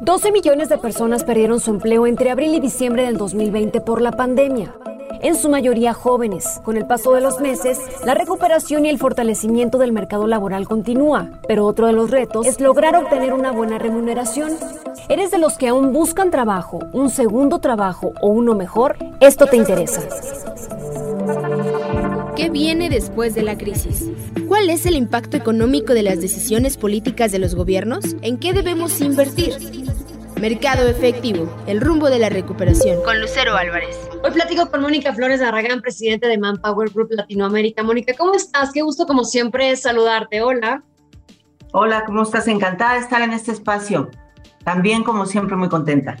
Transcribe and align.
12 0.00 0.32
millones 0.32 0.70
de 0.70 0.78
personas 0.78 1.24
perdieron 1.24 1.60
su 1.60 1.70
empleo 1.70 2.06
entre 2.06 2.30
abril 2.30 2.54
y 2.54 2.60
diciembre 2.60 3.04
del 3.04 3.18
2020 3.18 3.82
por 3.82 4.00
la 4.00 4.12
pandemia. 4.12 4.74
En 5.20 5.36
su 5.36 5.50
mayoría 5.50 5.92
jóvenes. 5.92 6.58
Con 6.64 6.78
el 6.78 6.86
paso 6.86 7.12
de 7.12 7.20
los 7.20 7.38
meses, 7.40 7.78
la 8.06 8.14
recuperación 8.14 8.86
y 8.86 8.88
el 8.88 8.96
fortalecimiento 8.96 9.76
del 9.76 9.92
mercado 9.92 10.26
laboral 10.26 10.66
continúa, 10.66 11.28
pero 11.46 11.66
otro 11.66 11.86
de 11.86 11.92
los 11.92 12.10
retos 12.10 12.46
es 12.46 12.60
lograr 12.60 12.96
obtener 12.96 13.34
una 13.34 13.52
buena 13.52 13.78
remuneración. 13.78 14.52
¿Eres 15.10 15.30
de 15.30 15.38
los 15.38 15.58
que 15.58 15.68
aún 15.68 15.92
buscan 15.92 16.30
trabajo, 16.30 16.78
un 16.92 17.10
segundo 17.10 17.58
trabajo 17.58 18.12
o 18.22 18.28
uno 18.28 18.54
mejor? 18.54 18.96
Esto 19.20 19.46
te 19.46 19.58
interesa. 19.58 20.00
¿Qué 22.36 22.48
viene 22.48 22.88
después 22.88 23.34
de 23.34 23.42
la 23.42 23.58
crisis? 23.58 24.06
¿Cuál 24.46 24.70
es 24.70 24.86
el 24.86 24.94
impacto 24.94 25.36
económico 25.36 25.94
de 25.94 26.02
las 26.02 26.20
decisiones 26.20 26.76
políticas 26.76 27.32
de 27.32 27.38
los 27.38 27.54
gobiernos? 27.54 28.16
¿En 28.22 28.38
qué 28.38 28.52
debemos 28.52 29.00
invertir? 29.00 29.54
Mercado 30.40 30.88
efectivo, 30.88 31.52
el 31.66 31.80
rumbo 31.80 32.08
de 32.08 32.18
la 32.18 32.28
recuperación. 32.28 33.02
Con 33.02 33.20
Lucero 33.20 33.56
Álvarez. 33.56 33.96
Hoy 34.22 34.30
platico 34.30 34.70
con 34.70 34.80
Mónica 34.80 35.12
Flores 35.12 35.42
Arragán, 35.42 35.82
presidente 35.82 36.28
de 36.28 36.38
Manpower 36.38 36.90
Group 36.90 37.08
Latinoamérica. 37.10 37.82
Mónica, 37.82 38.14
¿cómo 38.16 38.34
estás? 38.34 38.72
Qué 38.72 38.82
gusto 38.82 39.06
como 39.06 39.24
siempre 39.24 39.74
saludarte. 39.76 40.40
Hola. 40.40 40.84
Hola, 41.72 42.04
¿cómo 42.06 42.22
estás? 42.22 42.48
Encantada 42.48 42.94
de 42.94 43.00
estar 43.00 43.20
en 43.22 43.32
este 43.32 43.52
espacio. 43.52 44.08
También 44.64 45.04
como 45.04 45.26
siempre 45.26 45.56
muy 45.56 45.68
contenta. 45.68 46.16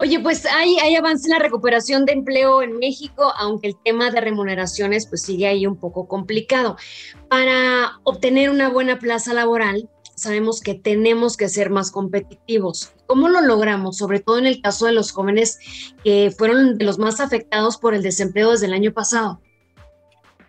Oye, 0.00 0.18
pues 0.18 0.46
hay, 0.46 0.78
hay 0.78 0.96
avance 0.96 1.26
en 1.26 1.32
la 1.32 1.44
recuperación 1.44 2.06
de 2.06 2.14
empleo 2.14 2.62
en 2.62 2.78
México, 2.78 3.34
aunque 3.36 3.68
el 3.68 3.76
tema 3.84 4.10
de 4.10 4.22
remuneraciones 4.22 5.06
pues 5.06 5.20
sigue 5.20 5.46
ahí 5.46 5.66
un 5.66 5.76
poco 5.76 6.08
complicado. 6.08 6.76
Para 7.28 8.00
obtener 8.04 8.48
una 8.48 8.70
buena 8.70 8.98
plaza 8.98 9.34
laboral, 9.34 9.90
sabemos 10.16 10.62
que 10.62 10.74
tenemos 10.74 11.36
que 11.36 11.50
ser 11.50 11.68
más 11.68 11.90
competitivos. 11.90 12.94
¿Cómo 13.06 13.28
lo 13.28 13.42
logramos? 13.42 13.98
Sobre 13.98 14.20
todo 14.20 14.38
en 14.38 14.46
el 14.46 14.62
caso 14.62 14.86
de 14.86 14.92
los 14.92 15.12
jóvenes 15.12 15.58
que 16.02 16.30
fueron 16.30 16.78
de 16.78 16.84
los 16.86 16.98
más 16.98 17.20
afectados 17.20 17.76
por 17.76 17.92
el 17.92 18.02
desempleo 18.02 18.52
desde 18.52 18.66
el 18.66 18.72
año 18.72 18.94
pasado. 18.94 19.42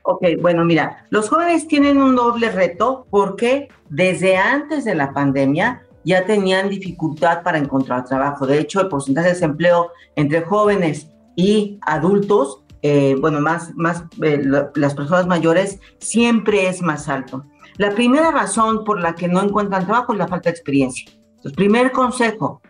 Ok, 0.03 0.23
bueno, 0.39 0.63
mira, 0.63 1.05
los 1.09 1.27
jóvenes 1.27 1.67
tienen 1.67 1.97
un 1.97 2.15
doble 2.15 2.51
reto 2.51 3.05
porque 3.09 3.67
desde 3.89 4.37
antes 4.37 4.85
de 4.85 4.95
la 4.95 5.11
pandemia 5.13 5.85
ya 6.03 6.25
tenían 6.25 6.69
dificultad 6.69 7.43
para 7.43 7.57
encontrar 7.57 8.05
trabajo. 8.05 8.45
De 8.45 8.59
hecho, 8.59 8.81
el 8.81 8.87
porcentaje 8.87 9.27
de 9.27 9.33
desempleo 9.33 9.91
entre 10.15 10.41
jóvenes 10.41 11.07
y 11.35 11.79
adultos, 11.81 12.63
eh, 12.81 13.15
bueno, 13.19 13.39
más, 13.41 13.73
más 13.75 14.03
eh, 14.21 14.41
las 14.75 14.95
personas 14.95 15.27
mayores, 15.27 15.79
siempre 15.99 16.67
es 16.67 16.81
más 16.81 17.07
alto. 17.07 17.45
La 17.77 17.91
primera 17.91 18.31
razón 18.31 18.83
por 18.83 18.99
la 18.99 19.15
que 19.15 19.27
no 19.27 19.41
encuentran 19.41 19.85
trabajo 19.85 20.13
es 20.13 20.19
la 20.19 20.27
falta 20.27 20.49
de 20.49 20.55
experiencia. 20.55 21.11
Entonces, 21.29 21.53
primer 21.53 21.91
consejo, 21.91 22.61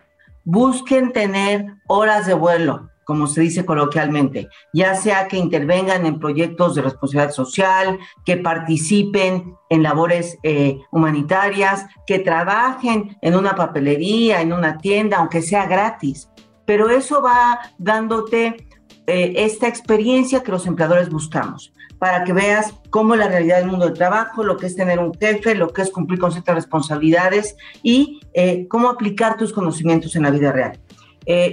busquen 0.44 1.12
tener 1.12 1.66
horas 1.88 2.26
de 2.26 2.34
vuelo 2.34 2.91
como 3.12 3.26
se 3.26 3.42
dice 3.42 3.66
coloquialmente, 3.66 4.48
ya 4.72 4.94
sea 4.94 5.28
que 5.28 5.36
intervengan 5.36 6.06
en 6.06 6.18
proyectos 6.18 6.74
de 6.74 6.80
responsabilidad 6.80 7.30
social, 7.30 7.98
que 8.24 8.38
participen 8.38 9.54
en 9.68 9.82
labores 9.82 10.38
eh, 10.42 10.78
humanitarias, 10.90 11.84
que 12.06 12.20
trabajen 12.20 13.18
en 13.20 13.36
una 13.36 13.54
papelería, 13.54 14.40
en 14.40 14.54
una 14.54 14.78
tienda, 14.78 15.18
aunque 15.18 15.42
sea 15.42 15.66
gratis. 15.66 16.30
Pero 16.64 16.88
eso 16.88 17.20
va 17.20 17.60
dándote 17.76 18.66
eh, 19.06 19.34
esta 19.36 19.68
experiencia 19.68 20.42
que 20.42 20.52
los 20.52 20.66
empleadores 20.66 21.10
buscamos, 21.10 21.74
para 21.98 22.24
que 22.24 22.32
veas 22.32 22.72
cómo 22.88 23.12
es 23.12 23.20
la 23.20 23.28
realidad 23.28 23.58
del 23.58 23.66
mundo 23.66 23.84
del 23.84 23.94
trabajo, 23.94 24.42
lo 24.42 24.56
que 24.56 24.64
es 24.64 24.74
tener 24.74 24.98
un 24.98 25.12
jefe, 25.12 25.54
lo 25.54 25.68
que 25.68 25.82
es 25.82 25.90
cumplir 25.90 26.18
con 26.18 26.32
ciertas 26.32 26.54
responsabilidades 26.54 27.56
y 27.82 28.20
eh, 28.32 28.66
cómo 28.68 28.88
aplicar 28.88 29.36
tus 29.36 29.52
conocimientos 29.52 30.16
en 30.16 30.22
la 30.22 30.30
vida 30.30 30.50
real. 30.50 30.80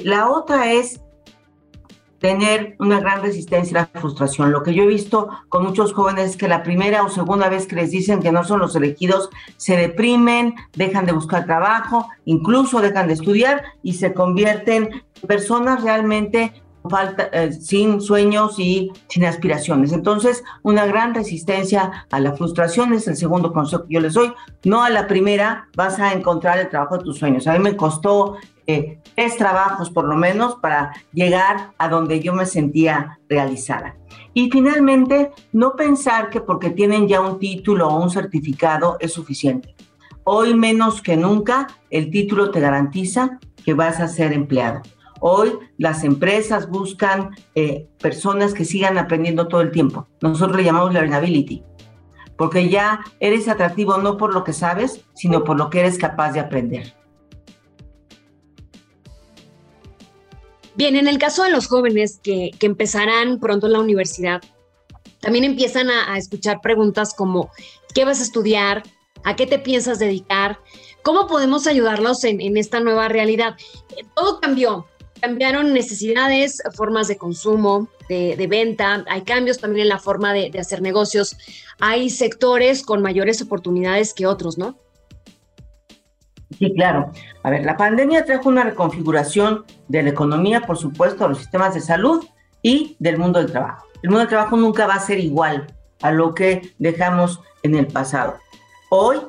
la 0.05 0.29
otra 0.29 0.71
es 0.71 1.01
tener 2.19 2.75
una 2.79 2.99
gran 2.99 3.21
resistencia 3.21 3.79
a 3.79 3.89
la 3.93 3.99
frustración. 3.99 4.51
Lo 4.51 4.63
que 4.63 4.73
yo 4.73 4.83
he 4.83 4.87
visto 4.87 5.29
con 5.49 5.63
muchos 5.63 5.93
jóvenes 5.93 6.31
es 6.31 6.37
que 6.37 6.47
la 6.47 6.63
primera 6.63 7.03
o 7.03 7.09
segunda 7.09 7.49
vez 7.49 7.65
que 7.65 7.75
les 7.75 7.91
dicen 7.91 8.21
que 8.21 8.31
no 8.31 8.43
son 8.43 8.59
los 8.59 8.75
elegidos, 8.75 9.29
se 9.57 9.77
deprimen, 9.77 10.55
dejan 10.75 11.05
de 11.05 11.13
buscar 11.13 11.45
trabajo, 11.45 12.07
incluso 12.25 12.81
dejan 12.81 13.07
de 13.07 13.13
estudiar 13.13 13.63
y 13.83 13.93
se 13.93 14.13
convierten 14.13 14.89
en 15.21 15.27
personas 15.27 15.83
realmente 15.83 16.53
falta, 16.87 17.29
eh, 17.31 17.51
sin 17.51 18.01
sueños 18.01 18.59
y 18.59 18.91
sin 19.09 19.25
aspiraciones. 19.25 19.91
Entonces, 19.91 20.43
una 20.63 20.85
gran 20.85 21.13
resistencia 21.13 22.05
a 22.09 22.19
la 22.19 22.33
frustración 22.33 22.93
es 22.93 23.07
el 23.07 23.17
segundo 23.17 23.51
consejo 23.51 23.85
que 23.85 23.95
yo 23.95 23.99
les 23.99 24.13
doy. 24.13 24.33
No 24.63 24.83
a 24.83 24.89
la 24.89 25.07
primera 25.07 25.67
vas 25.75 25.99
a 25.99 26.13
encontrar 26.13 26.59
el 26.59 26.69
trabajo 26.69 26.97
de 26.97 27.03
tus 27.03 27.19
sueños. 27.19 27.47
A 27.47 27.53
mí 27.53 27.59
me 27.59 27.75
costó 27.75 28.37
eh, 28.71 28.99
tres 29.15 29.35
trabajos 29.35 29.89
por 29.89 30.05
lo 30.05 30.15
menos 30.15 30.57
para 30.61 30.93
llegar 31.11 31.71
a 31.79 31.89
donde 31.89 32.19
yo 32.19 32.33
me 32.33 32.45
sentía 32.45 33.17
realizada. 33.27 33.97
Y 34.35 34.51
finalmente, 34.51 35.31
no 35.51 35.75
pensar 35.75 36.29
que 36.29 36.39
porque 36.39 36.69
tienen 36.69 37.07
ya 37.07 37.19
un 37.19 37.39
título 37.39 37.87
o 37.87 37.99
un 37.99 38.11
certificado 38.11 38.97
es 38.99 39.11
suficiente. 39.11 39.73
Hoy 40.23 40.53
menos 40.53 41.01
que 41.01 41.17
nunca 41.17 41.65
el 41.89 42.11
título 42.11 42.51
te 42.51 42.59
garantiza 42.59 43.39
que 43.65 43.73
vas 43.73 43.99
a 43.99 44.07
ser 44.07 44.33
empleado. 44.33 44.83
Hoy 45.19 45.53
las 45.79 46.03
empresas 46.03 46.69
buscan 46.69 47.31
eh, 47.55 47.87
personas 47.99 48.53
que 48.53 48.65
sigan 48.65 48.99
aprendiendo 48.99 49.47
todo 49.47 49.61
el 49.61 49.71
tiempo. 49.71 50.07
Nosotros 50.21 50.57
le 50.57 50.63
llamamos 50.63 50.93
learnability, 50.93 51.63
porque 52.37 52.69
ya 52.69 52.99
eres 53.19 53.47
atractivo 53.47 53.97
no 53.97 54.15
por 54.15 54.31
lo 54.31 54.43
que 54.43 54.53
sabes, 54.53 55.03
sino 55.15 55.43
por 55.43 55.57
lo 55.57 55.71
que 55.71 55.79
eres 55.79 55.97
capaz 55.97 56.33
de 56.33 56.39
aprender. 56.39 56.98
Bien, 60.79 60.95
en 60.95 61.09
el 61.09 61.17
caso 61.17 61.43
de 61.43 61.49
los 61.49 61.67
jóvenes 61.67 62.21
que, 62.23 62.51
empezarán 62.61 63.41
pronto 63.41 63.67
en 63.67 63.73
la 63.73 63.81
universidad, 63.81 64.41
también 65.19 65.43
empiezan 65.43 65.89
a, 65.89 66.17
escuchar 66.17 66.61
preguntas 66.61 67.13
como, 67.13 67.51
¿qué 67.93 68.05
vas 68.05 68.21
a 68.21 68.23
estudiar? 68.23 68.83
¿A 69.25 69.35
qué 69.35 69.45
te 69.45 69.59
piensas 69.59 69.99
dedicar? 69.99 70.61
¿Cómo 71.03 71.27
podemos 71.27 71.67
ayudarlos 71.67 72.23
en, 72.23 72.55
esta 72.55 72.79
nueva 72.79 73.09
realidad? 73.09 73.57
Eh, 73.97 74.05
todo 74.15 74.39
cambió, 74.39 74.87
cambiaron 75.19 75.73
necesidades, 75.73 76.63
formas 76.75 77.09
de 77.09 77.17
consumo, 77.17 77.89
de, 78.07 78.47
venta, 78.49 79.03
hay 79.09 79.23
cambios 79.23 79.57
también 79.57 79.81
en 79.81 79.89
la 79.89 79.99
forma 79.99 80.31
de, 80.31 80.49
de 80.49 80.59
hacer 80.59 80.81
negocios, 80.81 81.35
hay 81.81 82.09
sectores 82.09 82.83
con 82.83 83.01
mayores 83.01 83.41
oportunidades 83.41 84.13
que 84.13 84.27
otros, 84.27 84.57
¿no? 84.57 84.79
Sí, 86.59 86.73
claro. 86.73 87.11
A 87.43 87.49
ver, 87.49 87.65
la 87.65 87.77
pandemia 87.77 88.25
trajo 88.25 88.49
una 88.49 88.63
reconfiguración 88.63 89.63
de 89.87 90.03
la 90.03 90.09
economía, 90.09 90.61
por 90.61 90.77
supuesto, 90.77 91.23
de 91.23 91.29
los 91.29 91.37
sistemas 91.39 91.73
de 91.73 91.79
salud 91.79 92.25
y 92.61 92.97
del 92.99 93.17
mundo 93.17 93.39
del 93.39 93.51
trabajo. 93.51 93.85
El 94.03 94.09
mundo 94.09 94.19
del 94.19 94.29
trabajo 94.29 94.57
nunca 94.57 94.85
va 94.85 94.95
a 94.95 94.99
ser 94.99 95.19
igual 95.19 95.67
a 96.01 96.11
lo 96.11 96.33
que 96.33 96.73
dejamos 96.77 97.41
en 97.63 97.75
el 97.75 97.87
pasado. 97.87 98.35
Hoy, 98.89 99.19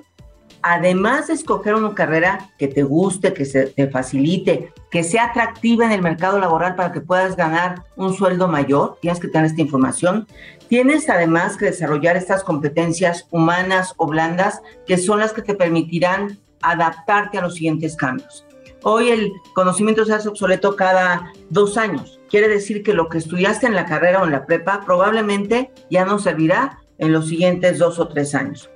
además 0.62 1.28
de 1.28 1.34
escoger 1.34 1.76
una 1.76 1.94
carrera 1.94 2.50
que 2.58 2.66
te 2.66 2.82
guste, 2.82 3.32
que 3.32 3.44
se 3.44 3.66
te 3.66 3.88
facilite, 3.88 4.72
que 4.90 5.04
sea 5.04 5.26
atractiva 5.26 5.84
en 5.84 5.92
el 5.92 6.02
mercado 6.02 6.40
laboral 6.40 6.74
para 6.74 6.90
que 6.90 7.00
puedas 7.00 7.36
ganar 7.36 7.84
un 7.94 8.12
sueldo 8.12 8.48
mayor, 8.48 8.98
tienes 9.00 9.20
que 9.20 9.28
tener 9.28 9.46
esta 9.46 9.62
información. 9.62 10.26
Tienes 10.68 11.08
además 11.08 11.56
que 11.56 11.66
desarrollar 11.66 12.16
estas 12.16 12.42
competencias 12.42 13.28
humanas 13.30 13.94
o 13.96 14.06
blandas 14.06 14.62
que 14.86 14.98
son 14.98 15.20
las 15.20 15.32
que 15.32 15.42
te 15.42 15.54
permitirán 15.54 16.38
adaptarte 16.62 17.38
a 17.38 17.42
los 17.42 17.54
siguientes 17.54 17.96
cambios. 17.96 18.46
Hoy 18.82 19.10
el 19.10 19.32
conocimiento 19.54 20.04
se 20.04 20.14
hace 20.14 20.28
obsoleto 20.28 20.74
cada 20.74 21.32
dos 21.50 21.76
años. 21.76 22.18
Quiere 22.30 22.48
decir 22.48 22.82
que 22.82 22.94
lo 22.94 23.08
que 23.08 23.18
estudiaste 23.18 23.66
en 23.66 23.74
la 23.74 23.84
carrera 23.84 24.22
o 24.22 24.24
en 24.24 24.32
la 24.32 24.46
prepa 24.46 24.82
probablemente 24.86 25.70
ya 25.90 26.04
no 26.04 26.18
servirá 26.18 26.78
en 26.98 27.12
los 27.12 27.28
siguientes 27.28 27.78
dos 27.78 27.98
o 27.98 28.08
tres 28.08 28.34
años. 28.34 28.70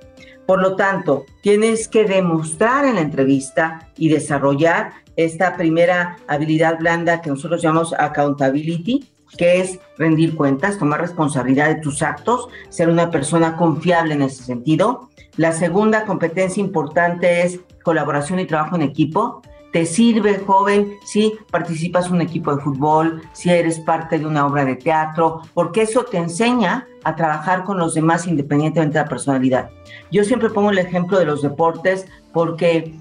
Por 0.45 0.61
lo 0.61 0.75
tanto, 0.75 1.25
tienes 1.41 1.87
que 1.87 2.05
demostrar 2.05 2.85
en 2.85 2.95
la 2.95 3.01
entrevista 3.01 3.89
y 3.97 4.09
desarrollar 4.09 4.91
esta 5.15 5.55
primera 5.55 6.17
habilidad 6.27 6.77
blanda 6.77 7.21
que 7.21 7.31
nosotros 7.31 7.61
llamamos 7.61 7.93
accountability, 7.93 9.09
que 9.37 9.61
es 9.61 9.79
rendir 9.97 10.35
cuentas, 10.35 10.77
tomar 10.77 11.01
responsabilidad 11.01 11.69
de 11.69 11.81
tus 11.81 12.03
actos, 12.03 12.47
ser 12.69 12.89
una 12.89 13.09
persona 13.09 13.57
confiable 13.57 14.13
en 14.13 14.21
ese 14.21 14.43
sentido. 14.43 15.09
La 15.35 15.51
segunda 15.51 16.05
competencia 16.05 16.61
importante 16.61 17.41
es 17.41 17.59
colaboración 17.85 18.39
y 18.39 18.45
trabajo 18.45 18.75
en 18.75 18.81
equipo. 18.81 19.41
Te 19.71 19.85
sirve, 19.85 20.39
joven, 20.39 20.95
si 21.05 21.37
participas 21.51 22.07
en 22.07 22.13
un 22.13 22.21
equipo 22.21 22.55
de 22.55 22.61
fútbol, 22.61 23.21
si 23.33 23.49
eres 23.49 23.79
parte 23.79 24.17
de 24.17 24.25
una 24.25 24.45
obra 24.45 24.65
de 24.65 24.75
teatro, 24.75 25.41
porque 25.53 25.83
eso 25.83 26.03
te 26.03 26.17
enseña 26.17 26.87
a 27.03 27.15
trabajar 27.15 27.63
con 27.63 27.77
los 27.77 27.93
demás 27.93 28.25
independientemente 28.25 28.97
de 28.97 29.03
la 29.03 29.09
personalidad. 29.09 29.69
Yo 30.11 30.23
siempre 30.23 30.49
pongo 30.49 30.71
el 30.71 30.79
ejemplo 30.79 31.19
de 31.19 31.25
los 31.25 31.41
deportes 31.41 32.07
porque 32.33 32.95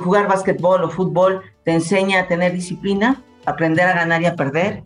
jugar 0.00 0.28
básquetbol 0.28 0.84
o 0.84 0.90
fútbol 0.90 1.42
te 1.64 1.72
enseña 1.72 2.20
a 2.20 2.28
tener 2.28 2.52
disciplina, 2.52 3.22
aprender 3.44 3.86
a 3.86 3.94
ganar 3.94 4.22
y 4.22 4.26
a 4.26 4.36
perder, 4.36 4.84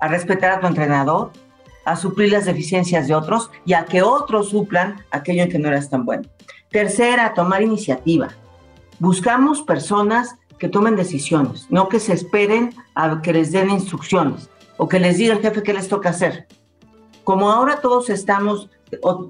a 0.00 0.08
respetar 0.08 0.50
a 0.50 0.60
tu 0.60 0.66
entrenador, 0.66 1.30
a 1.84 1.96
suplir 1.96 2.32
las 2.32 2.44
deficiencias 2.44 3.08
de 3.08 3.14
otros 3.14 3.50
y 3.64 3.72
a 3.72 3.84
que 3.84 4.02
otros 4.02 4.50
suplan 4.50 4.96
aquello 5.12 5.44
en 5.44 5.48
que 5.48 5.58
no 5.58 5.68
eras 5.68 5.88
tan 5.88 6.04
bueno. 6.04 6.28
Tercera, 6.70 7.34
tomar 7.34 7.62
iniciativa. 7.62 8.28
Buscamos 9.00 9.62
personas 9.62 10.36
que 10.58 10.68
tomen 10.68 10.94
decisiones, 10.94 11.66
no 11.70 11.88
que 11.88 11.98
se 11.98 12.12
esperen 12.12 12.74
a 12.94 13.22
que 13.22 13.32
les 13.32 13.50
den 13.50 13.70
instrucciones 13.70 14.50
o 14.76 14.88
que 14.88 15.00
les 15.00 15.16
diga 15.16 15.32
el 15.32 15.40
jefe 15.40 15.62
qué 15.62 15.72
les 15.72 15.88
toca 15.88 16.10
hacer. 16.10 16.46
Como 17.24 17.50
ahora 17.50 17.80
todos 17.80 18.10
estamos, 18.10 18.68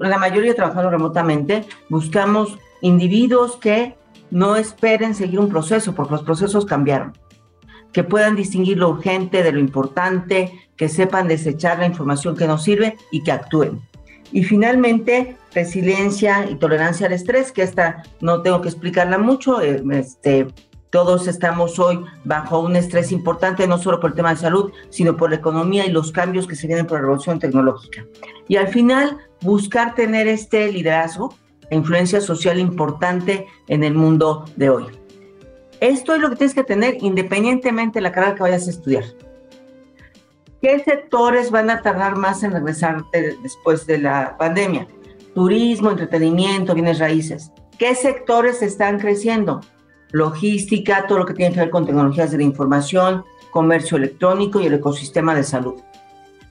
la 0.00 0.18
mayoría 0.18 0.56
trabajando 0.56 0.90
remotamente, 0.90 1.66
buscamos 1.88 2.58
individuos 2.80 3.56
que 3.58 3.96
no 4.32 4.56
esperen 4.56 5.14
seguir 5.14 5.38
un 5.38 5.48
proceso, 5.48 5.94
porque 5.94 6.14
los 6.14 6.24
procesos 6.24 6.66
cambiaron. 6.66 7.12
Que 7.92 8.02
puedan 8.02 8.34
distinguir 8.34 8.78
lo 8.78 8.88
urgente 8.88 9.44
de 9.44 9.52
lo 9.52 9.60
importante, 9.60 10.52
que 10.76 10.88
sepan 10.88 11.28
desechar 11.28 11.78
la 11.78 11.86
información 11.86 12.36
que 12.36 12.48
no 12.48 12.58
sirve 12.58 12.96
y 13.12 13.22
que 13.22 13.30
actúen. 13.30 13.80
Y 14.32 14.44
finalmente, 14.44 15.36
resiliencia 15.54 16.48
y 16.48 16.54
tolerancia 16.54 17.06
al 17.06 17.12
estrés, 17.12 17.52
que 17.52 17.62
esta 17.62 18.02
no 18.20 18.42
tengo 18.42 18.60
que 18.60 18.68
explicarla 18.68 19.18
mucho, 19.18 19.60
eh, 19.60 19.82
este, 19.92 20.46
todos 20.90 21.28
estamos 21.28 21.78
hoy 21.78 22.04
bajo 22.24 22.60
un 22.60 22.76
estrés 22.76 23.12
importante, 23.12 23.66
no 23.66 23.78
solo 23.78 24.00
por 24.00 24.10
el 24.10 24.16
tema 24.16 24.30
de 24.30 24.40
salud, 24.40 24.72
sino 24.90 25.16
por 25.16 25.30
la 25.30 25.36
economía 25.36 25.86
y 25.86 25.90
los 25.90 26.12
cambios 26.12 26.46
que 26.46 26.56
se 26.56 26.66
vienen 26.66 26.86
por 26.86 26.98
la 26.98 27.02
revolución 27.02 27.38
tecnológica. 27.38 28.04
Y 28.48 28.56
al 28.56 28.68
final, 28.68 29.18
buscar 29.40 29.94
tener 29.94 30.26
este 30.26 30.70
liderazgo 30.70 31.34
e 31.70 31.76
influencia 31.76 32.20
social 32.20 32.58
importante 32.58 33.46
en 33.68 33.84
el 33.84 33.94
mundo 33.94 34.44
de 34.56 34.70
hoy. 34.70 34.86
Esto 35.80 36.14
es 36.14 36.20
lo 36.20 36.28
que 36.28 36.36
tienes 36.36 36.54
que 36.54 36.64
tener 36.64 36.98
independientemente 37.00 38.00
de 38.00 38.02
la 38.02 38.12
carrera 38.12 38.34
que 38.34 38.42
vayas 38.42 38.66
a 38.66 38.70
estudiar. 38.70 39.04
¿Qué 40.62 40.78
sectores 40.84 41.50
van 41.50 41.70
a 41.70 41.82
tardar 41.82 42.16
más 42.16 42.42
en 42.42 42.52
regresar 42.52 43.04
después 43.42 43.86
de 43.86 43.98
la 43.98 44.36
pandemia? 44.38 44.86
Turismo, 45.34 45.90
entretenimiento, 45.90 46.74
bienes 46.74 46.98
raíces. 46.98 47.50
¿Qué 47.78 47.94
sectores 47.94 48.60
están 48.62 48.98
creciendo? 48.98 49.60
logística, 50.12 51.06
todo 51.06 51.18
lo 51.18 51.26
que 51.26 51.34
tiene 51.34 51.54
que 51.54 51.60
ver 51.60 51.70
con 51.70 51.86
tecnologías 51.86 52.30
de 52.30 52.38
la 52.38 52.44
información, 52.44 53.24
comercio 53.50 53.96
electrónico 53.96 54.60
y 54.60 54.66
el 54.66 54.74
ecosistema 54.74 55.34
de 55.34 55.44
salud. 55.44 55.80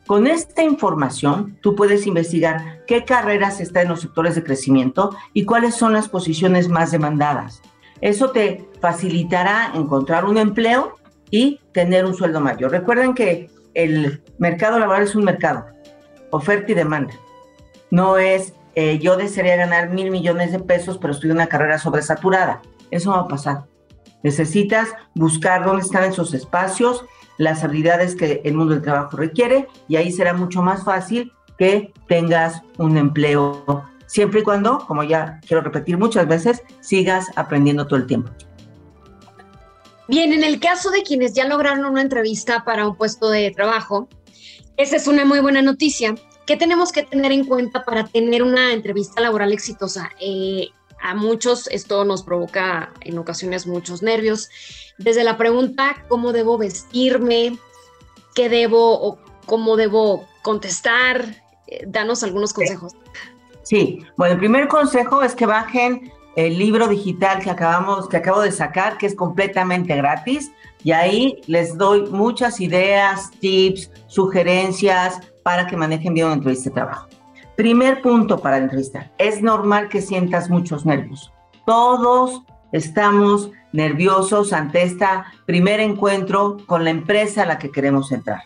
Con 0.08 0.26
esta 0.26 0.64
información, 0.64 1.58
tú 1.62 1.76
puedes 1.76 2.08
investigar 2.08 2.84
qué 2.88 3.06
carreras 3.06 3.60
están 3.60 3.84
en 3.84 3.90
los 3.90 4.02
sectores 4.02 4.36
de 4.36 4.44
crecimiento 4.44 5.16
y 5.34 5.46
cuáles 5.46 5.76
son 5.76 5.94
las 5.94 6.10
posiciones 6.10 6.68
más 6.68 6.92
demandadas. 6.92 7.62
Eso 8.02 8.32
te 8.32 8.68
facilitará 8.82 9.72
encontrar 9.76 10.26
un 10.26 10.38
empleo 10.38 10.96
y 11.30 11.60
tener 11.74 12.06
un 12.06 12.16
sueldo 12.16 12.40
mayor. 12.40 12.72
Recuerden 12.72 13.14
que 13.14 13.52
el 13.74 14.24
mercado 14.38 14.80
laboral 14.80 15.04
es 15.04 15.16
un 15.16 15.24
mercado, 15.24 15.66
oferta 16.32 16.72
y 16.72 16.76
demanda. 16.76 17.14
No 17.92 18.18
es 18.18 18.54
eh, 18.76 19.00
yo 19.00 19.18
desearía 19.18 19.56
ganar 19.58 19.90
mil 19.90 20.12
millones 20.12 20.52
de 20.52 20.60
pesos, 20.60 20.98
pero 20.98 21.12
estoy 21.14 21.30
en 21.32 21.38
una 21.38 21.48
carrera 21.48 21.80
sobresaturada. 21.80 22.62
Eso 22.92 23.12
va 23.12 23.22
a 23.22 23.28
pasar. 23.28 23.66
Necesitas 24.24 24.90
buscar 25.16 25.66
dónde 25.66 25.82
están 25.82 26.04
esos 26.04 26.34
espacios, 26.34 27.06
las 27.38 27.64
habilidades 27.64 28.16
que 28.16 28.42
el 28.44 28.54
mundo 28.54 28.74
del 28.74 28.84
trabajo 28.84 29.18
requiere 29.18 29.68
y 29.88 29.96
ahí 29.96 30.12
será 30.12 30.34
mucho 30.34 30.62
más 30.62 30.84
fácil 30.84 31.32
que 31.58 31.94
tengas 32.08 32.62
un 32.78 32.98
empleo, 32.98 33.84
siempre 34.06 34.42
y 34.42 34.44
cuando, 34.44 34.80
como 34.88 35.04
ya 35.04 35.40
quiero 35.46 35.62
repetir 35.62 35.98
muchas 35.98 36.28
veces, 36.28 36.64
sigas 36.80 37.28
aprendiendo 37.36 37.86
todo 37.86 38.00
el 38.00 38.08
tiempo. 38.08 38.32
Bien, 40.10 40.34
en 40.34 40.44
el 40.44 40.60
caso 40.60 40.90
de 40.90 41.04
quienes 41.04 41.36
ya 41.36 41.46
lograron 41.46 41.86
una 41.86 42.02
entrevista 42.02 42.64
para 42.64 42.88
un 42.88 42.96
puesto 42.96 43.30
de 43.30 43.52
trabajo, 43.52 44.10
esa 44.76 44.96
es 44.96 45.06
una 45.06 45.24
muy 45.24 45.40
buena 45.40 45.62
noticia. 45.62 46.16
¿Qué 46.48 46.58
tenemos 46.58 46.92
que 46.92 47.04
tener 47.04 47.32
en 47.32 47.46
cuenta 47.46 47.86
para 47.86 48.08
tener 48.08 48.42
una 48.42 48.74
entrevista 48.74 49.22
laboral 49.22 49.54
exitosa? 49.54 50.10
Eh, 50.20 50.70
a 51.00 51.14
muchos 51.14 51.68
esto 51.68 52.06
nos 52.06 52.24
provoca 52.24 52.92
en 53.02 53.20
ocasiones 53.20 53.68
muchos 53.68 54.02
nervios. 54.02 54.50
Desde 54.98 55.24
la 55.24 55.38
pregunta, 55.38 56.04
¿cómo 56.08 56.34
debo 56.34 56.58
vestirme? 56.58 57.60
¿Qué 58.34 58.50
debo 58.50 59.00
o 59.00 59.20
cómo 59.46 59.76
debo 59.76 60.28
contestar? 60.42 61.36
Eh, 61.68 61.84
danos 61.86 62.24
algunos 62.24 62.52
consejos. 62.52 62.94
Sí, 63.62 64.00
bueno, 64.18 64.34
el 64.34 64.40
primer 64.40 64.68
consejo 64.70 65.22
es 65.22 65.36
que 65.36 65.46
bajen 65.46 66.12
el 66.36 66.58
libro 66.58 66.88
digital 66.88 67.42
que 67.42 67.50
acabamos, 67.50 68.08
que 68.08 68.18
acabo 68.18 68.42
de 68.42 68.52
sacar, 68.52 68.98
que 68.98 69.06
es 69.06 69.16
completamente 69.16 69.96
gratis, 69.96 70.52
y 70.84 70.92
ahí 70.92 71.42
les 71.48 71.78
doy 71.78 72.10
muchas 72.10 72.62
ideas, 72.62 73.32
tips, 73.40 73.92
sugerencias 74.08 75.20
para 75.44 75.68
que 75.68 75.76
manejen 75.76 76.14
bien 76.14 76.28
una 76.28 76.36
entrevista 76.36 76.70
de 76.70 76.76
trabajo. 76.76 77.08
Primer 77.56 78.02
punto 78.02 78.40
para 78.40 78.58
entrevistar. 78.58 79.12
Es 79.18 79.42
normal 79.42 79.90
que 79.90 80.02
sientas 80.02 80.50
muchos 80.50 80.86
nervios. 80.86 81.34
Todos 81.66 82.44
estamos 82.72 83.52
nerviosos 83.74 84.54
ante 84.54 84.84
este 84.84 85.06
primer 85.46 85.80
encuentro 85.80 86.58
con 86.66 86.84
la 86.84 86.90
empresa 86.90 87.44
a 87.44 87.46
la 87.46 87.58
que 87.58 87.72
queremos 87.72 88.12
entrar. 88.12 88.44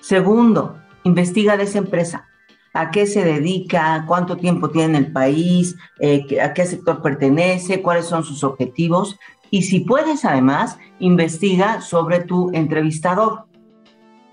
Segundo, 0.00 0.78
investiga 1.04 1.56
de 1.56 1.64
esa 1.64 1.78
empresa. 1.78 2.28
¿A 2.74 2.90
qué 2.90 3.06
se 3.06 3.24
dedica? 3.24 4.04
¿Cuánto 4.06 4.36
tiempo 4.36 4.68
tiene 4.68 4.98
en 4.98 5.04
el 5.04 5.12
país? 5.12 5.76
Eh, 6.00 6.26
¿A 6.42 6.52
qué 6.52 6.66
sector 6.66 7.00
pertenece? 7.00 7.80
¿Cuáles 7.80 8.06
son 8.06 8.24
sus 8.24 8.42
objetivos? 8.42 9.16
Y 9.50 9.62
si 9.62 9.80
puedes, 9.80 10.24
además, 10.24 10.76
investiga 10.98 11.80
sobre 11.80 12.20
tu 12.20 12.50
entrevistador 12.52 13.44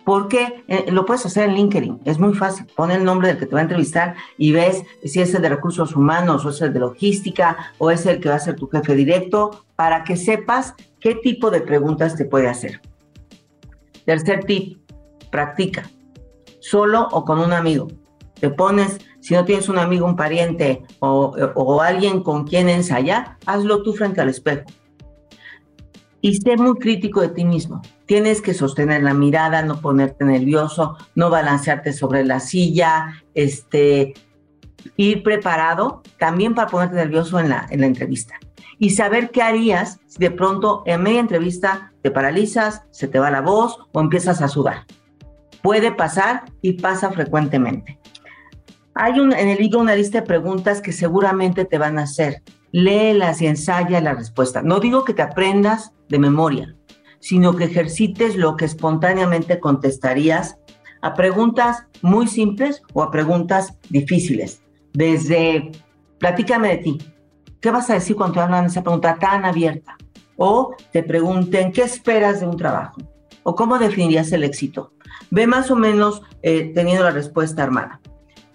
porque 0.03 0.63
eh, 0.67 0.91
lo 0.91 1.05
puedes 1.05 1.23
hacer 1.27 1.47
en 1.49 1.55
LinkedIn, 1.55 1.99
es 2.05 2.17
muy 2.17 2.33
fácil, 2.33 2.65
pon 2.75 2.89
el 2.89 3.03
nombre 3.03 3.27
del 3.27 3.37
que 3.37 3.45
te 3.45 3.53
va 3.53 3.59
a 3.59 3.63
entrevistar 3.63 4.15
y 4.35 4.51
ves 4.51 4.83
si 5.05 5.21
es 5.21 5.33
el 5.35 5.43
de 5.43 5.49
recursos 5.49 5.95
humanos 5.95 6.43
o 6.43 6.49
es 6.49 6.59
el 6.61 6.73
de 6.73 6.79
logística 6.79 7.71
o 7.77 7.91
es 7.91 8.07
el 8.07 8.19
que 8.19 8.29
va 8.29 8.35
a 8.35 8.39
ser 8.39 8.55
tu 8.55 8.67
jefe 8.67 8.95
directo 8.95 9.63
para 9.75 10.03
que 10.03 10.17
sepas 10.17 10.73
qué 10.99 11.13
tipo 11.13 11.51
de 11.51 11.61
preguntas 11.61 12.15
te 12.15 12.25
puede 12.25 12.47
hacer. 12.47 12.81
Tercer 14.03 14.43
tip, 14.45 14.79
practica, 15.29 15.87
solo 16.59 17.07
o 17.11 17.23
con 17.23 17.37
un 17.39 17.53
amigo. 17.53 17.87
Te 18.41 18.49
pones, 18.49 18.97
si 19.21 19.33
no 19.33 19.45
tienes 19.45 19.69
un 19.69 19.77
amigo, 19.77 20.05
un 20.05 20.17
pariente 20.17 20.83
o, 20.99 21.33
o 21.55 21.81
alguien 21.81 22.21
con 22.21 22.45
quien 22.45 22.67
ensayar, 22.67 23.37
hazlo 23.45 23.83
tú 23.83 23.93
frente 23.93 24.19
al 24.19 24.29
espejo 24.29 24.65
y 26.21 26.35
sé 26.35 26.55
muy 26.55 26.77
crítico 26.77 27.21
de 27.21 27.29
ti 27.29 27.43
mismo. 27.43 27.81
Tienes 28.05 28.41
que 28.41 28.53
sostener 28.53 29.03
la 29.03 29.13
mirada, 29.13 29.63
no 29.63 29.81
ponerte 29.81 30.23
nervioso, 30.23 30.97
no 31.15 31.29
balancearte 31.29 31.93
sobre 31.93 32.23
la 32.23 32.39
silla, 32.39 33.23
este, 33.33 34.13
ir 34.95 35.23
preparado 35.23 36.03
también 36.19 36.53
para 36.53 36.67
ponerte 36.67 36.95
nervioso 36.95 37.39
en 37.39 37.49
la, 37.49 37.65
en 37.69 37.81
la 37.81 37.87
entrevista. 37.87 38.35
Y 38.77 38.91
saber 38.91 39.31
qué 39.31 39.41
harías 39.41 39.99
si 40.07 40.19
de 40.19 40.31
pronto 40.31 40.83
en 40.85 41.03
media 41.03 41.19
entrevista 41.19 41.91
te 42.01 42.11
paralizas, 42.11 42.83
se 42.91 43.07
te 43.07 43.19
va 43.19 43.31
la 43.31 43.41
voz 43.41 43.79
o 43.91 43.99
empiezas 43.99 44.41
a 44.41 44.47
sudar. 44.47 44.85
Puede 45.61 45.91
pasar 45.91 46.45
y 46.61 46.73
pasa 46.73 47.11
frecuentemente. 47.11 48.00
Hay 49.03 49.13
en 49.13 49.33
el 49.33 49.57
libro 49.57 49.79
una 49.79 49.95
lista 49.95 50.19
de 50.19 50.27
preguntas 50.27 50.79
que 50.79 50.91
seguramente 50.91 51.65
te 51.65 51.79
van 51.79 51.97
a 51.97 52.03
hacer 52.03 52.43
léelas 52.71 53.41
y 53.41 53.47
ensaya 53.47 53.99
la 53.99 54.13
respuesta. 54.13 54.61
No 54.61 54.79
digo 54.79 55.05
que 55.05 55.15
te 55.15 55.23
aprendas 55.23 55.91
de 56.07 56.19
memoria, 56.19 56.75
sino 57.19 57.55
que 57.55 57.63
ejercites 57.63 58.35
lo 58.35 58.55
que 58.55 58.65
espontáneamente 58.65 59.59
contestarías 59.59 60.59
a 61.01 61.15
preguntas 61.15 61.87
muy 62.03 62.27
simples 62.27 62.83
o 62.93 63.01
a 63.01 63.09
preguntas 63.09 63.73
difíciles. 63.89 64.61
Desde, 64.93 65.71
platícame 66.19 66.67
de 66.67 66.77
ti. 66.77 66.97
¿Qué 67.59 67.71
vas 67.71 67.89
a 67.89 67.95
decir 67.95 68.15
cuando 68.15 68.35
te 68.35 68.41
hablan 68.41 68.65
esa 68.65 68.83
pregunta 68.83 69.17
tan 69.19 69.45
abierta? 69.45 69.97
O 70.37 70.75
te 70.91 71.01
pregunten, 71.01 71.71
¿qué 71.71 71.81
esperas 71.81 72.41
de 72.41 72.45
un 72.45 72.55
trabajo? 72.55 73.01
¿O 73.41 73.55
cómo 73.55 73.79
definirías 73.79 74.31
el 74.31 74.43
éxito? 74.43 74.93
Ve 75.31 75.47
más 75.47 75.71
o 75.71 75.75
menos 75.75 76.21
eh, 76.43 76.71
teniendo 76.75 77.03
la 77.03 77.09
respuesta 77.09 77.63
armada. 77.63 77.99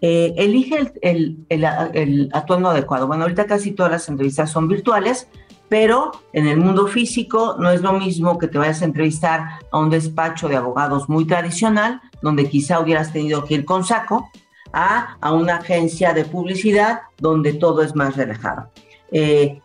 Eh, 0.09 0.35
elige 0.37 0.93
el, 1.03 2.29
atuendo 2.33 2.69
adecuado. 2.69 3.09
Bueno, 3.09 3.25
ahorita 3.25 3.47
casi 3.47 3.73
todas 3.73 3.91
las 3.91 4.09
entrevistas 4.09 4.53
son 4.53 4.69
virtuales, 4.69 5.27
pero 5.69 6.13
en 6.33 6.47
el 6.47 6.59
mundo 6.59 6.87
físico 6.87 7.57
no 7.59 7.71
es 7.71 7.81
lo 7.81 7.93
mismo 7.93 8.39
que 8.39 8.47
te 8.47 8.57
vayas 8.57 8.83
a 8.83 8.85
entrevistar 8.85 9.59
a 9.69 9.79
un 9.81 9.91
despacho 9.91 10.47
de 10.49 10.55
abogados 10.55 11.09
muy 11.09 11.25
tradicional, 11.25 12.01
donde 12.23 12.49
quizá 12.49 12.79
hubieras 12.79 13.13
tenido 13.13 13.45
que 13.45 13.55
ir 13.55 13.65
con 13.65 13.83
saco, 13.83 14.31
a, 14.73 15.17
a 15.21 15.33
una 15.33 15.57
agencia 15.57 16.15
de 16.15 16.25
publicidad 16.25 17.01
donde 17.19 17.55
todo 17.55 17.83
es 17.83 17.97
más 17.97 18.17
relajado. 18.17 18.71
Eh, 19.11 19.61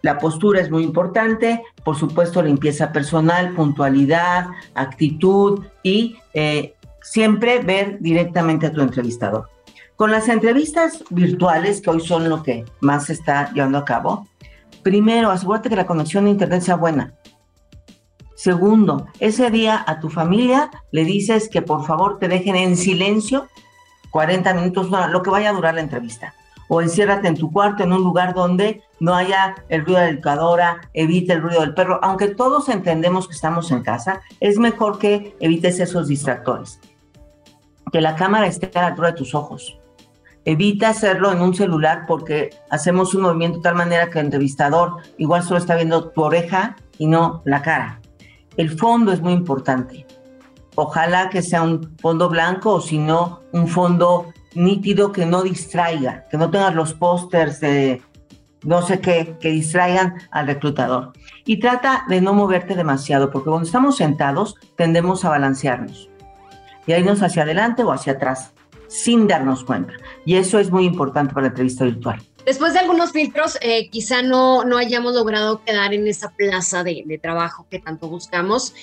la 0.00 0.16
postura 0.16 0.62
es 0.62 0.70
muy 0.70 0.84
importante, 0.84 1.62
por 1.84 1.96
supuesto 1.96 2.40
limpieza 2.40 2.92
personal, 2.92 3.52
puntualidad, 3.52 4.46
actitud 4.74 5.66
y 5.82 6.16
eh, 6.32 6.76
siempre 7.02 7.60
ver 7.60 7.98
directamente 8.00 8.66
a 8.66 8.72
tu 8.72 8.80
entrevistador. 8.80 9.48
Con 9.96 10.10
las 10.10 10.28
entrevistas 10.28 11.04
virtuales, 11.10 11.80
que 11.80 11.90
hoy 11.90 12.00
son 12.00 12.28
lo 12.28 12.42
que 12.42 12.64
más 12.80 13.06
se 13.06 13.12
está 13.12 13.52
llevando 13.52 13.78
a 13.78 13.84
cabo, 13.84 14.26
primero, 14.82 15.30
asegúrate 15.30 15.68
que 15.68 15.76
la 15.76 15.86
conexión 15.86 16.24
de 16.24 16.30
Internet 16.30 16.62
sea 16.62 16.76
buena. 16.76 17.14
Segundo, 18.34 19.06
ese 19.18 19.50
día 19.50 19.84
a 19.86 20.00
tu 20.00 20.08
familia 20.08 20.70
le 20.92 21.04
dices 21.04 21.50
que 21.50 21.60
por 21.60 21.84
favor 21.84 22.18
te 22.18 22.28
dejen 22.28 22.56
en 22.56 22.76
silencio 22.76 23.48
40 24.10 24.54
minutos, 24.54 24.90
lo 24.90 25.22
que 25.22 25.30
vaya 25.30 25.50
a 25.50 25.52
durar 25.52 25.74
la 25.74 25.82
entrevista. 25.82 26.34
O 26.72 26.80
enciérrate 26.80 27.26
en 27.26 27.36
tu 27.36 27.50
cuarto 27.50 27.82
en 27.82 27.92
un 27.92 28.04
lugar 28.04 28.32
donde 28.32 28.84
no 29.00 29.12
haya 29.16 29.56
el 29.68 29.84
ruido 29.84 29.98
de 29.98 30.06
la 30.06 30.12
educadora, 30.12 30.80
evite 30.94 31.32
el 31.32 31.42
ruido 31.42 31.62
del 31.62 31.74
perro. 31.74 31.98
Aunque 32.00 32.28
todos 32.28 32.68
entendemos 32.68 33.26
que 33.26 33.34
estamos 33.34 33.72
en 33.72 33.82
casa, 33.82 34.20
es 34.38 34.56
mejor 34.56 35.00
que 35.00 35.36
evites 35.40 35.80
esos 35.80 36.06
distractores. 36.06 36.78
Que 37.92 38.00
la 38.00 38.14
cámara 38.14 38.46
esté 38.46 38.70
a 38.78 38.82
la 38.82 38.86
altura 38.86 39.10
de 39.10 39.18
tus 39.18 39.34
ojos. 39.34 39.80
Evita 40.44 40.90
hacerlo 40.90 41.32
en 41.32 41.42
un 41.42 41.56
celular 41.56 42.04
porque 42.06 42.50
hacemos 42.70 43.14
un 43.14 43.22
movimiento 43.22 43.58
de 43.58 43.64
tal 43.64 43.74
manera 43.74 44.08
que 44.08 44.20
el 44.20 44.26
entrevistador 44.26 44.98
igual 45.18 45.42
solo 45.42 45.58
está 45.58 45.74
viendo 45.74 46.10
tu 46.10 46.22
oreja 46.22 46.76
y 46.98 47.08
no 47.08 47.42
la 47.46 47.62
cara. 47.62 48.00
El 48.56 48.78
fondo 48.78 49.10
es 49.10 49.20
muy 49.20 49.32
importante. 49.32 50.06
Ojalá 50.76 51.30
que 51.30 51.42
sea 51.42 51.62
un 51.62 51.96
fondo 52.00 52.28
blanco 52.28 52.74
o 52.74 52.80
si 52.80 52.98
no, 52.98 53.40
un 53.50 53.66
fondo 53.66 54.32
nítido 54.54 55.12
que 55.12 55.26
no 55.26 55.42
distraiga, 55.42 56.26
que 56.30 56.36
no 56.36 56.50
tengas 56.50 56.74
los 56.74 56.94
pósters 56.94 57.60
de 57.60 58.02
no 58.62 58.82
sé 58.82 59.00
qué, 59.00 59.36
que 59.40 59.50
distraigan 59.50 60.14
al 60.30 60.46
reclutador. 60.46 61.12
Y 61.44 61.58
trata 61.58 62.04
de 62.08 62.20
no 62.20 62.34
moverte 62.34 62.74
demasiado, 62.74 63.30
porque 63.30 63.48
cuando 63.48 63.66
estamos 63.66 63.96
sentados 63.96 64.56
tendemos 64.76 65.24
a 65.24 65.30
balancearnos 65.30 66.10
y 66.86 66.92
a 66.92 66.98
irnos 66.98 67.22
hacia 67.22 67.42
adelante 67.42 67.82
o 67.82 67.92
hacia 67.92 68.14
atrás, 68.14 68.52
sin 68.88 69.26
darnos 69.26 69.64
cuenta. 69.64 69.94
Y 70.24 70.34
eso 70.34 70.58
es 70.58 70.70
muy 70.70 70.84
importante 70.84 71.32
para 71.32 71.46
la 71.46 71.50
entrevista 71.50 71.84
virtual. 71.84 72.20
Después 72.50 72.72
de 72.72 72.80
algunos 72.80 73.12
filtros, 73.12 73.56
eh, 73.60 73.88
quizá 73.90 74.22
no, 74.22 74.64
no 74.64 74.76
hayamos 74.76 75.14
logrado 75.14 75.62
quedar 75.62 75.94
en 75.94 76.08
esa 76.08 76.32
plaza 76.32 76.82
de, 76.82 77.20
trabajo 77.22 77.64
que 77.70 77.78
tanto 77.78 78.08
buscamos. 78.08 78.74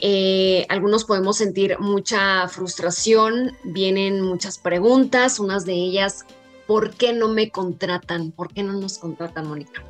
Eh, 0.00 0.64
algunos 0.68 1.04
podemos 1.04 1.36
sentir 1.36 1.80
mucha 1.80 2.46
frustración, 2.46 3.56
vienen 3.64 4.20
muchas 4.20 4.58
preguntas, 4.58 5.40
unas 5.40 5.64
de 5.64 5.72
ellas, 5.72 6.26
¿por 6.68 6.92
qué 6.92 7.12
no 7.12 7.26
me 7.26 7.50
contratan? 7.50 8.30
¿Por 8.30 8.54
qué 8.54 8.62
no 8.62 8.74
nos 8.74 8.98
contratan, 8.98 9.48
Mónica? 9.48 9.82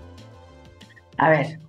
A 1.18 1.28
ver, 1.28 1.60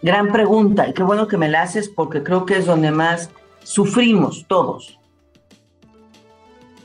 gran 0.00 0.32
pregunta 0.32 0.88
y 0.88 0.94
qué 0.94 1.02
bueno 1.02 1.28
que 1.28 1.36
me 1.36 1.50
la 1.50 1.60
haces 1.60 1.90
porque 1.90 2.22
creo 2.22 2.46
que 2.46 2.56
es 2.56 2.64
donde 2.64 2.90
más 2.90 3.28
sufrimos 3.62 4.46
todos. 4.48 4.98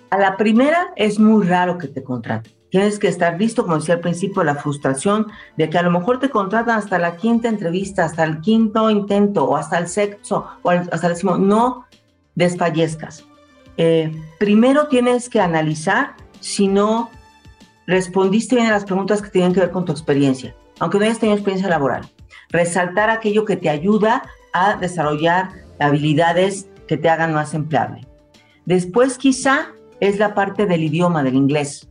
A 0.09 0.17
la 0.17 0.35
primera 0.35 0.91
es 0.97 1.19
muy 1.19 1.47
raro 1.47 1.77
que 1.77 1.87
te 1.87 2.03
contraten. 2.03 2.54
Tienes 2.75 2.99
que 2.99 3.07
estar 3.07 3.39
listo, 3.39 3.63
como 3.63 3.77
decía 3.77 3.95
al 3.95 4.01
principio, 4.01 4.43
la 4.43 4.55
frustración 4.55 5.27
de 5.55 5.69
que 5.69 5.77
a 5.77 5.81
lo 5.81 5.91
mejor 5.91 6.19
te 6.19 6.29
contratan 6.29 6.77
hasta 6.77 6.99
la 6.99 7.15
quinta 7.15 7.47
entrevista, 7.47 8.03
hasta 8.03 8.25
el 8.25 8.41
quinto 8.41 8.89
intento 8.89 9.45
o 9.45 9.55
hasta 9.55 9.77
el 9.77 9.87
sexto 9.87 10.45
o 10.61 10.71
hasta 10.71 11.07
el 11.07 11.13
décimo. 11.13 11.37
No 11.37 11.85
desfallezcas. 12.35 13.23
Eh, 13.77 14.13
primero 14.39 14.89
tienes 14.89 15.29
que 15.29 15.39
analizar 15.39 16.17
si 16.41 16.67
no 16.67 17.09
respondiste 17.87 18.55
bien 18.55 18.67
a 18.67 18.71
las 18.71 18.83
preguntas 18.83 19.21
que 19.21 19.29
tienen 19.29 19.53
que 19.53 19.61
ver 19.61 19.71
con 19.71 19.85
tu 19.85 19.93
experiencia, 19.93 20.53
aunque 20.79 20.99
no 20.99 21.05
hayas 21.05 21.19
tenido 21.19 21.37
experiencia 21.37 21.69
laboral. 21.69 22.09
Resaltar 22.49 23.09
aquello 23.09 23.45
que 23.45 23.55
te 23.55 23.69
ayuda 23.69 24.21
a 24.51 24.75
desarrollar 24.75 25.51
habilidades 25.79 26.67
que 26.89 26.97
te 26.97 27.07
hagan 27.07 27.33
más 27.33 27.53
empleable. 27.53 28.05
Después 28.65 29.17
quizá 29.17 29.67
es 30.01 30.19
la 30.19 30.33
parte 30.33 30.65
del 30.65 30.83
idioma, 30.83 31.23
del 31.23 31.35
inglés 31.35 31.87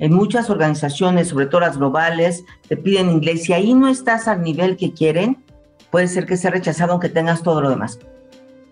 en 0.00 0.14
muchas 0.14 0.48
organizaciones, 0.48 1.28
sobre 1.28 1.46
todo 1.46 1.60
las 1.60 1.76
globales, 1.76 2.44
te 2.66 2.76
piden 2.76 3.10
inglés 3.10 3.48
y 3.48 3.52
ahí 3.52 3.74
no 3.74 3.86
estás 3.86 4.28
al 4.28 4.42
nivel 4.42 4.76
que 4.76 4.92
quieren, 4.92 5.44
puede 5.90 6.08
ser 6.08 6.24
que 6.24 6.38
sea 6.38 6.50
rechazado 6.50 6.92
aunque 6.92 7.10
tengas 7.10 7.42
todo 7.42 7.60
lo 7.60 7.68
demás. 7.68 7.98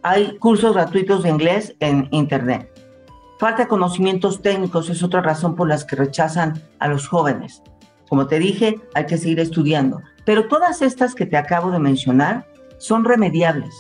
Hay 0.02 0.38
cursos 0.38 0.72
gratuitos 0.72 1.22
de 1.22 1.28
inglés 1.28 1.76
en 1.80 2.08
Internet. 2.12 2.70
Falta 3.38 3.64
de 3.64 3.68
conocimientos 3.68 4.40
técnicos 4.40 4.88
es 4.88 5.02
otra 5.02 5.20
razón 5.20 5.54
por 5.54 5.68
las 5.68 5.84
que 5.84 5.96
rechazan 5.96 6.62
a 6.78 6.88
los 6.88 7.06
jóvenes. 7.06 7.62
Como 8.08 8.26
te 8.26 8.38
dije, 8.38 8.80
hay 8.94 9.04
que 9.04 9.18
seguir 9.18 9.38
estudiando. 9.38 10.00
Pero 10.24 10.48
todas 10.48 10.80
estas 10.80 11.14
que 11.14 11.26
te 11.26 11.36
acabo 11.36 11.70
de 11.70 11.78
mencionar 11.78 12.46
son 12.78 13.04
remediables. 13.04 13.74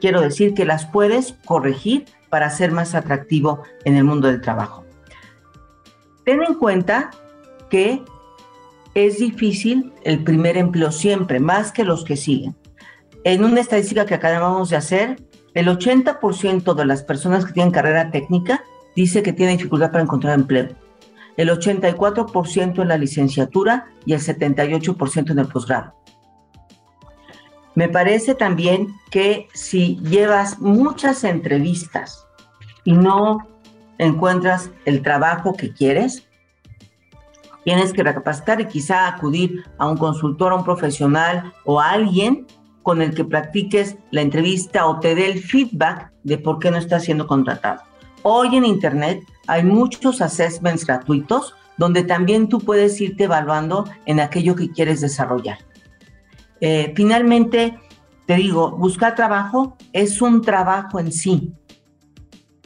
Quiero 0.00 0.20
decir 0.20 0.54
que 0.54 0.64
las 0.64 0.86
puedes 0.86 1.34
corregir 1.44 2.04
para 2.30 2.48
ser 2.50 2.70
más 2.70 2.94
atractivo 2.94 3.62
en 3.84 3.96
el 3.96 4.04
mundo 4.04 4.28
del 4.28 4.40
trabajo. 4.40 4.85
Ten 6.26 6.42
en 6.42 6.54
cuenta 6.54 7.12
que 7.70 8.02
es 8.94 9.18
difícil 9.18 9.92
el 10.02 10.24
primer 10.24 10.56
empleo 10.56 10.90
siempre, 10.90 11.38
más 11.38 11.70
que 11.70 11.84
los 11.84 12.04
que 12.04 12.16
siguen. 12.16 12.56
En 13.22 13.44
una 13.44 13.60
estadística 13.60 14.06
que 14.06 14.14
acabamos 14.14 14.70
de 14.70 14.76
hacer, 14.76 15.22
el 15.54 15.68
80% 15.68 16.74
de 16.74 16.84
las 16.84 17.04
personas 17.04 17.44
que 17.44 17.52
tienen 17.52 17.72
carrera 17.72 18.10
técnica 18.10 18.64
dice 18.96 19.22
que 19.22 19.32
tienen 19.32 19.56
dificultad 19.56 19.92
para 19.92 20.02
encontrar 20.02 20.34
empleo. 20.34 20.70
El 21.36 21.48
84% 21.48 22.82
en 22.82 22.88
la 22.88 22.98
licenciatura 22.98 23.86
y 24.04 24.12
el 24.12 24.20
78% 24.20 25.30
en 25.30 25.38
el 25.38 25.46
posgrado. 25.46 25.94
Me 27.76 27.88
parece 27.88 28.34
también 28.34 28.88
que 29.12 29.46
si 29.54 30.00
llevas 30.00 30.58
muchas 30.58 31.22
entrevistas 31.22 32.26
y 32.82 32.94
no 32.94 33.46
encuentras 33.98 34.70
el 34.84 35.02
trabajo 35.02 35.54
que 35.54 35.72
quieres, 35.72 36.26
tienes 37.64 37.92
que 37.92 38.02
recapacitar 38.02 38.60
y 38.60 38.66
quizá 38.66 39.08
acudir 39.08 39.64
a 39.78 39.88
un 39.88 39.96
consultor, 39.96 40.52
a 40.52 40.56
un 40.56 40.64
profesional 40.64 41.52
o 41.64 41.80
a 41.80 41.90
alguien 41.90 42.46
con 42.82 43.02
el 43.02 43.14
que 43.14 43.24
practiques 43.24 43.96
la 44.12 44.20
entrevista 44.20 44.86
o 44.86 45.00
te 45.00 45.16
dé 45.16 45.30
el 45.30 45.42
feedback 45.42 46.12
de 46.22 46.38
por 46.38 46.60
qué 46.60 46.70
no 46.70 46.76
estás 46.76 47.04
siendo 47.04 47.26
contratado. 47.26 47.82
Hoy 48.22 48.54
en 48.56 48.64
Internet 48.64 49.24
hay 49.48 49.64
muchos 49.64 50.20
assessments 50.20 50.86
gratuitos 50.86 51.54
donde 51.76 52.04
también 52.04 52.48
tú 52.48 52.60
puedes 52.60 53.00
irte 53.00 53.24
evaluando 53.24 53.84
en 54.06 54.20
aquello 54.20 54.54
que 54.54 54.70
quieres 54.70 55.00
desarrollar. 55.00 55.58
Eh, 56.60 56.92
finalmente, 56.96 57.78
te 58.26 58.36
digo, 58.36 58.70
buscar 58.70 59.14
trabajo 59.14 59.76
es 59.92 60.22
un 60.22 60.40
trabajo 60.40 61.00
en 61.00 61.12
sí. 61.12 61.52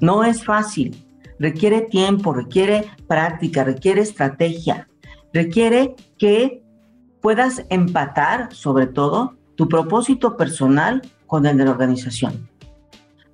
No 0.01 0.25
es 0.25 0.45
fácil 0.45 1.10
requiere 1.41 1.81
tiempo, 1.81 2.33
requiere 2.33 2.85
práctica, 3.09 3.65
requiere 3.65 4.03
estrategia, 4.03 4.89
requiere 5.33 5.97
que 6.19 6.63
puedas 7.21 7.65
empatar, 7.71 8.55
sobre 8.55 8.87
todo, 8.87 9.37
tu 9.57 9.69
propósito 9.69 10.37
personal 10.37 11.03
con 11.27 11.47
el 11.47 11.57
de 11.57 11.65
la 11.65 11.71
organización, 11.73 12.49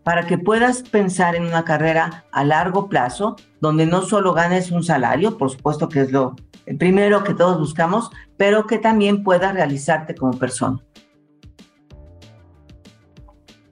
para 0.03 0.27
que 0.27 0.39
puedas 0.39 0.83
pensar 0.83 1.35
en 1.35 1.47
una 1.47 1.65
carrera 1.65 2.25
a 2.33 2.45
largo 2.45 2.89
plazo, 2.89 3.37
donde 3.61 3.87
no 3.87 4.03
solo 4.03 4.33
ganes 4.33 4.71
un 4.71 4.85
salario, 4.85 5.37
por 5.37 5.51
supuesto 5.51 5.89
que 5.89 6.03
es 6.03 6.13
lo 6.13 6.37
primero 6.79 7.25
que 7.25 7.35
todos 7.35 7.59
buscamos, 7.59 8.11
pero 8.37 8.67
que 8.67 8.79
también 8.79 9.25
puedas 9.25 9.53
realizarte 9.53 10.15
como 10.15 10.39
persona. 10.39 10.79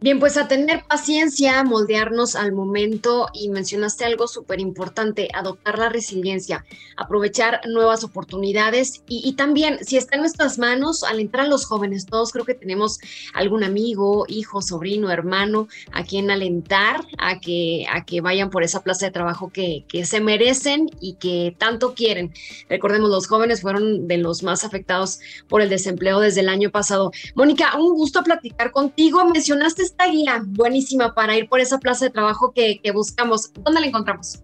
Bien, 0.04 0.20
pues 0.20 0.37
a 0.37 0.49
tener 0.49 0.84
paciencia, 0.84 1.64
moldearnos 1.64 2.37
al 2.37 2.52
momento 2.52 3.28
y 3.32 3.49
mencionaste 3.49 4.04
algo 4.04 4.28
súper 4.28 4.61
importante, 4.61 5.30
adoptar 5.32 5.78
la 5.78 5.88
resiliencia, 5.88 6.66
aprovechar 6.99 7.62
nuevas 7.66 8.04
oportunidades 8.04 9.02
y, 9.08 9.32
también, 9.32 9.78
si 9.82 9.96
está 9.96 10.16
en 10.16 10.20
nuestras 10.20 10.58
manos, 10.58 11.04
alentar 11.04 11.40
a 11.40 11.49
los 11.49 11.64
jóvenes, 11.64 12.04
todos 12.04 12.32
creo 12.32 12.44
que 12.44 12.52
tenemos 12.52 12.99
algún 13.32 13.64
amigo, 13.64 14.26
hijo, 14.28 14.61
sobrino, 14.61 15.11
hermano, 15.11 15.68
a 15.90 16.04
quien 16.04 16.30
alentar 16.30 17.06
a 17.16 17.40
que, 17.40 17.87
a 17.90 18.04
que 18.04 18.20
vayan 18.20 18.50
por 18.50 18.62
esa 18.62 18.82
plaza 18.82 19.06
de 19.06 19.12
trabajo 19.12 19.49
que, 19.49 19.87
que 19.88 20.04
se 20.04 20.20
merecen 20.20 20.90
y 21.00 21.14
que 21.14 21.56
tanto 21.56 21.94
quieren. 21.94 22.34
Recordemos, 22.68 23.08
los 23.08 23.26
jóvenes 23.26 23.62
fueron 23.62 24.06
de 24.06 24.18
los 24.18 24.42
más 24.42 24.64
afectados 24.64 25.20
por 25.49 25.62
el 25.62 25.70
desempleo 25.70 26.20
desde 26.20 26.42
el 26.42 26.50
año 26.50 26.70
pasado. 26.70 27.11
Mónica, 27.34 27.75
un 27.78 27.94
gusto 27.94 28.23
platicar 28.23 28.70
contigo. 28.70 29.25
Mencionaste 29.25 29.94
esta 29.95 30.11
guía 30.11 30.43
buenísima 30.45 31.15
para 31.15 31.37
ir 31.37 31.49
por 31.49 31.61
esa 31.61 31.79
plaza 31.79 32.07
de 32.07 32.11
trabajo 32.11 32.53
que, 32.53 32.81
buscamos. 32.93 33.53
¿Dónde 33.53 33.81
la 33.81 33.87
encontramos? 33.87 34.43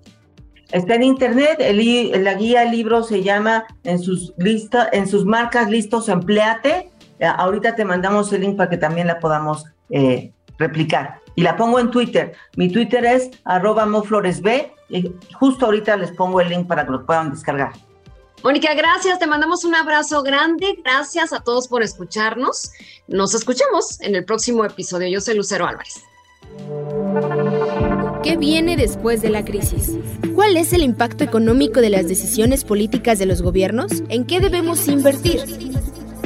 Está 0.70 0.94
en 0.94 1.02
internet, 1.02 1.56
el, 1.58 2.22
la 2.22 2.34
guía 2.34 2.64
libro 2.64 3.02
se 3.02 3.22
llama 3.22 3.64
en 3.82 3.98
sus 3.98 4.32
listas, 4.38 4.88
en 4.92 5.08
sus 5.08 5.24
marcas 5.24 5.68
listos 5.68 6.08
empleate. 6.08 6.90
Eh, 7.18 7.26
ahorita 7.26 7.74
te 7.74 7.84
mandamos 7.84 8.32
el 8.32 8.42
link 8.42 8.56
para 8.56 8.70
que 8.70 8.76
también 8.76 9.08
la 9.08 9.18
podamos 9.18 9.64
eh, 9.90 10.32
replicar. 10.58 11.18
Y 11.34 11.42
la 11.42 11.56
pongo 11.56 11.80
en 11.80 11.90
Twitter. 11.90 12.34
Mi 12.56 12.70
Twitter 12.70 13.04
es 13.04 13.30
arroba 13.44 13.86
mofloresb 13.86 14.46
y 14.88 15.12
justo 15.34 15.66
ahorita 15.66 15.96
les 15.96 16.12
pongo 16.12 16.40
el 16.40 16.48
link 16.48 16.68
para 16.68 16.84
que 16.84 16.92
lo 16.92 17.04
puedan 17.04 17.30
descargar. 17.30 17.72
Mónica, 18.42 18.72
gracias, 18.74 19.18
te 19.18 19.26
mandamos 19.26 19.64
un 19.64 19.74
abrazo 19.74 20.22
grande, 20.22 20.78
gracias 20.82 21.32
a 21.32 21.40
todos 21.40 21.68
por 21.68 21.82
escucharnos. 21.82 22.72
Nos 23.06 23.34
escuchamos 23.34 24.00
en 24.00 24.14
el 24.14 24.24
próximo 24.24 24.64
episodio. 24.64 25.08
Yo 25.08 25.20
soy 25.20 25.34
Lucero 25.34 25.66
Álvarez. 25.66 26.02
¿Qué 28.22 28.36
viene 28.38 28.76
después 28.76 29.20
de 29.20 29.28
la 29.28 29.44
crisis? 29.44 29.92
¿Cuál 30.34 30.56
es 30.56 30.72
el 30.72 30.82
impacto 30.82 31.22
económico 31.22 31.80
de 31.80 31.90
las 31.90 32.08
decisiones 32.08 32.64
políticas 32.64 33.18
de 33.18 33.26
los 33.26 33.42
gobiernos? 33.42 33.92
¿En 34.08 34.24
qué 34.24 34.40
debemos 34.40 34.88
invertir? 34.88 35.40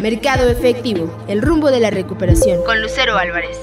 Mercado 0.00 0.48
efectivo, 0.48 1.12
el 1.26 1.42
rumbo 1.42 1.70
de 1.70 1.80
la 1.80 1.90
recuperación. 1.90 2.62
Con 2.64 2.80
Lucero 2.80 3.16
Álvarez. 3.16 3.58